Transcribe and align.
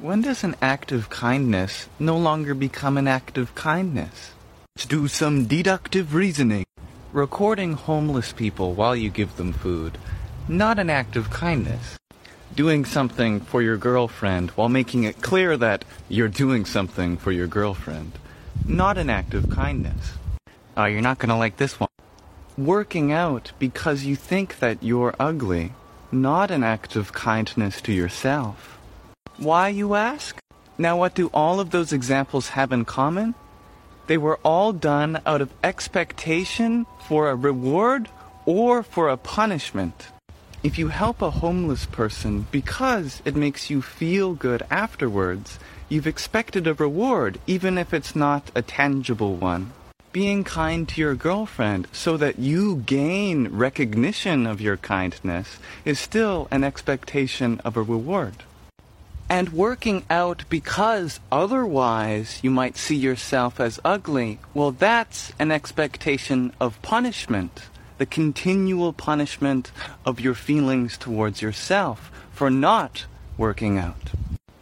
When 0.00 0.22
does 0.22 0.44
an 0.44 0.56
act 0.62 0.92
of 0.92 1.10
kindness 1.10 1.86
no 1.98 2.16
longer 2.16 2.54
become 2.54 2.96
an 2.96 3.06
act 3.06 3.36
of 3.36 3.54
kindness? 3.54 4.32
Let's 4.74 4.86
do 4.86 5.06
some 5.08 5.44
deductive 5.44 6.14
reasoning. 6.14 6.64
Recording 7.12 7.74
homeless 7.74 8.32
people 8.32 8.72
while 8.72 8.96
you 8.96 9.10
give 9.10 9.36
them 9.36 9.52
food, 9.52 9.98
not 10.48 10.78
an 10.78 10.88
act 10.88 11.16
of 11.16 11.28
kindness. 11.28 11.98
Doing 12.56 12.86
something 12.86 13.40
for 13.40 13.60
your 13.60 13.76
girlfriend 13.76 14.52
while 14.52 14.70
making 14.70 15.04
it 15.04 15.20
clear 15.20 15.58
that 15.58 15.84
you're 16.08 16.28
doing 16.28 16.64
something 16.64 17.18
for 17.18 17.30
your 17.30 17.46
girlfriend, 17.46 18.12
not 18.64 18.96
an 18.96 19.10
act 19.10 19.34
of 19.34 19.50
kindness. 19.50 20.12
Oh, 20.78 20.86
you're 20.86 21.02
not 21.02 21.18
gonna 21.18 21.36
like 21.36 21.58
this 21.58 21.78
one. 21.78 21.90
Working 22.56 23.12
out 23.12 23.52
because 23.58 24.04
you 24.04 24.16
think 24.16 24.60
that 24.60 24.82
you're 24.82 25.14
ugly, 25.20 25.74
not 26.10 26.50
an 26.50 26.64
act 26.64 26.96
of 26.96 27.12
kindness 27.12 27.82
to 27.82 27.92
yourself. 27.92 28.79
Why, 29.40 29.68
you 29.70 29.94
ask? 29.94 30.38
Now, 30.76 30.98
what 30.98 31.14
do 31.14 31.30
all 31.32 31.60
of 31.60 31.70
those 31.70 31.94
examples 31.94 32.50
have 32.50 32.72
in 32.72 32.84
common? 32.84 33.34
They 34.06 34.18
were 34.18 34.38
all 34.44 34.74
done 34.74 35.22
out 35.24 35.40
of 35.40 35.54
expectation 35.64 36.84
for 37.08 37.30
a 37.30 37.34
reward 37.34 38.10
or 38.44 38.82
for 38.82 39.08
a 39.08 39.16
punishment. 39.16 40.08
If 40.62 40.76
you 40.76 40.88
help 40.88 41.22
a 41.22 41.30
homeless 41.30 41.86
person 41.86 42.48
because 42.50 43.22
it 43.24 43.34
makes 43.34 43.70
you 43.70 43.80
feel 43.80 44.34
good 44.34 44.62
afterwards, 44.70 45.58
you've 45.88 46.06
expected 46.06 46.66
a 46.66 46.74
reward, 46.74 47.40
even 47.46 47.78
if 47.78 47.94
it's 47.94 48.14
not 48.14 48.50
a 48.54 48.60
tangible 48.60 49.36
one. 49.36 49.72
Being 50.12 50.44
kind 50.44 50.86
to 50.90 51.00
your 51.00 51.14
girlfriend 51.14 51.88
so 51.92 52.18
that 52.18 52.38
you 52.38 52.76
gain 52.84 53.48
recognition 53.48 54.46
of 54.46 54.60
your 54.60 54.76
kindness 54.76 55.58
is 55.86 55.98
still 55.98 56.46
an 56.50 56.62
expectation 56.62 57.58
of 57.64 57.78
a 57.78 57.82
reward. 57.82 58.44
And 59.30 59.50
working 59.50 60.02
out 60.10 60.42
because 60.48 61.20
otherwise 61.30 62.40
you 62.42 62.50
might 62.50 62.76
see 62.76 62.96
yourself 62.96 63.60
as 63.60 63.78
ugly, 63.84 64.40
well, 64.54 64.72
that's 64.72 65.32
an 65.38 65.52
expectation 65.52 66.52
of 66.60 66.82
punishment. 66.82 67.62
The 67.98 68.06
continual 68.06 68.92
punishment 68.92 69.70
of 70.04 70.18
your 70.18 70.34
feelings 70.34 70.98
towards 70.98 71.40
yourself 71.40 72.10
for 72.32 72.50
not 72.50 73.06
working 73.38 73.78
out. 73.78 74.10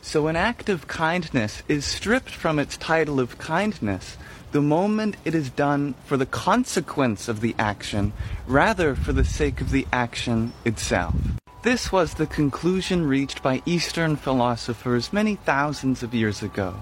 So 0.00 0.28
an 0.28 0.36
act 0.36 0.68
of 0.68 0.86
kindness 0.86 1.64
is 1.66 1.84
stripped 1.84 2.30
from 2.30 2.60
its 2.60 2.76
title 2.76 3.18
of 3.18 3.38
kindness 3.38 4.16
the 4.52 4.62
moment 4.62 5.16
it 5.24 5.34
is 5.34 5.50
done 5.50 5.94
for 6.04 6.16
the 6.16 6.26
consequence 6.26 7.26
of 7.26 7.40
the 7.40 7.56
action 7.58 8.12
rather 8.46 8.94
for 8.94 9.12
the 9.12 9.24
sake 9.24 9.60
of 9.60 9.72
the 9.72 9.88
action 9.92 10.52
itself. 10.64 11.14
This 11.62 11.92
was 11.92 12.14
the 12.14 12.26
conclusion 12.26 13.06
reached 13.06 13.40
by 13.40 13.62
Eastern 13.64 14.16
philosophers 14.16 15.12
many 15.12 15.36
thousands 15.36 16.02
of 16.02 16.12
years 16.12 16.42
ago. 16.42 16.74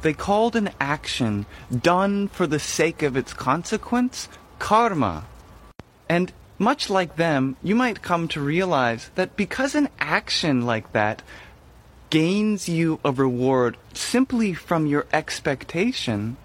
They 0.00 0.14
called 0.14 0.56
an 0.56 0.70
action 0.80 1.44
done 1.70 2.28
for 2.28 2.46
the 2.46 2.58
sake 2.58 3.02
of 3.02 3.18
its 3.18 3.34
consequence 3.34 4.30
karma. 4.58 5.26
And 6.08 6.32
much 6.58 6.88
like 6.88 7.16
them, 7.16 7.56
you 7.62 7.74
might 7.74 8.00
come 8.00 8.26
to 8.28 8.40
realize 8.40 9.10
that 9.14 9.36
because 9.36 9.74
an 9.74 9.90
action 9.98 10.64
like 10.64 10.92
that 10.92 11.20
gains 12.08 12.66
you 12.66 13.00
a 13.04 13.12
reward 13.12 13.76
simply 13.92 14.54
from 14.54 14.86
your 14.86 15.04
expectation, 15.12 16.38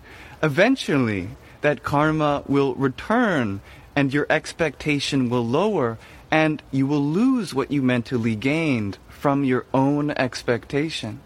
eventually 0.44 1.30
that 1.62 1.84
karma 1.84 2.44
will 2.46 2.76
return 2.76 3.62
and 3.96 4.14
your 4.14 4.28
expectation 4.30 5.30
will 5.30 5.48
lower 5.48 5.98
and 6.32 6.62
you 6.72 6.86
will 6.86 7.04
lose 7.04 7.54
what 7.54 7.72
you 7.72 7.82
mentally 7.82 8.36
gained 8.36 8.98
from 9.08 9.44
your 9.44 9.66
own 9.74 10.12
expectation. 10.12 11.20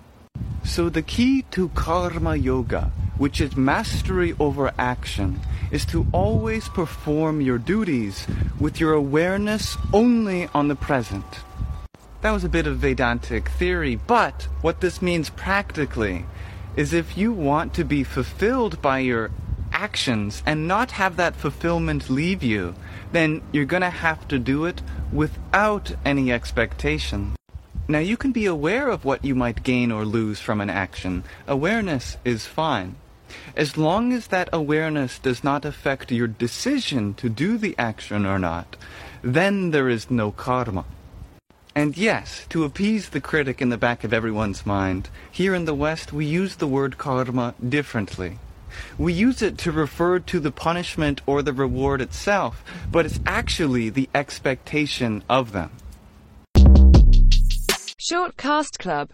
So 0.64 0.90
the 0.90 1.02
key 1.02 1.44
to 1.52 1.70
karma 1.70 2.36
yoga, 2.36 2.92
which 3.18 3.42
is 3.42 3.58
mastery 3.58 4.34
over 4.40 4.72
action, 4.78 5.40
is 5.72 5.86
to 5.86 6.08
always 6.12 6.70
perform 6.70 7.42
your 7.42 7.58
duties 7.58 8.26
with 8.60 8.80
your 8.80 8.94
awareness 8.94 9.78
only 9.92 10.48
on 10.54 10.68
the 10.68 10.76
present. 10.76 11.26
That 12.22 12.32
was 12.32 12.44
a 12.44 12.50
bit 12.50 12.68
of 12.68 12.78
Vedantic 12.78 13.50
theory, 13.50 13.96
but 13.96 14.48
what 14.62 14.80
this 14.80 15.02
means 15.02 15.30
practically 15.30 16.26
is 16.78 16.94
if 16.94 17.18
you 17.18 17.34
want 17.34 17.74
to 17.74 17.84
be 17.84 18.04
fulfilled 18.04 18.82
by 18.82 19.00
your 19.00 19.30
actions 19.84 20.42
and 20.46 20.68
not 20.68 20.92
have 20.92 21.18
that 21.18 21.36
fulfillment 21.36 22.10
leave 22.10 22.42
you, 22.42 22.74
then 23.12 23.42
you're 23.52 23.74
going 23.74 23.88
to 23.92 24.02
have 24.08 24.26
to 24.30 24.40
do 24.40 24.64
it 24.66 24.82
without 25.12 25.92
any 26.06 26.32
expectation. 26.32 27.36
Now, 27.90 28.00
you 28.00 28.16
can 28.16 28.32
be 28.32 28.46
aware 28.46 28.88
of 28.90 29.04
what 29.04 29.26
you 29.26 29.36
might 29.36 29.68
gain 29.72 29.92
or 29.92 30.06
lose 30.06 30.40
from 30.40 30.62
an 30.62 30.70
action. 30.70 31.24
Awareness 31.48 32.16
is 32.24 32.48
fine. 32.48 32.96
As 33.58 33.78
long 33.78 34.14
as 34.14 34.28
that 34.28 34.48
awareness 34.54 35.20
does 35.20 35.44
not 35.44 35.66
affect 35.66 36.12
your 36.12 36.28
decision 36.28 37.14
to 37.16 37.28
do 37.28 37.58
the 37.58 37.76
action 37.78 38.26
or 38.26 38.40
not, 38.40 38.78
then 39.22 39.72
there 39.72 39.90
is 39.90 40.10
no 40.10 40.32
karma. 40.32 40.86
And 41.76 41.98
yes, 41.98 42.46
to 42.50 42.64
appease 42.64 43.10
the 43.10 43.26
critic 43.30 43.62
in 43.62 43.70
the 43.70 43.84
back 43.86 44.06
of 44.06 44.14
everyone's 44.14 44.66
mind, 44.66 45.10
here 45.30 45.54
in 45.54 45.66
the 45.66 45.80
West 45.86 46.14
we 46.14 46.26
use 46.26 46.56
the 46.56 46.74
word 46.78 46.98
karma 46.98 47.54
differently. 47.78 48.38
We 48.98 49.14
use 49.14 49.42
it 49.42 49.58
to 49.60 49.72
refer 49.72 50.20
to 50.20 50.40
the 50.40 50.52
punishment 50.52 51.22
or 51.26 51.42
the 51.42 51.54
reward 51.54 52.02
itself, 52.02 52.64
but 52.92 53.06
it's 53.06 53.20
actually 53.26 53.90
the 53.90 54.10
expectation 54.14 55.24
of 55.30 55.52
them. 55.52 55.72
Shortcast 58.04 58.80
Club 58.80 59.10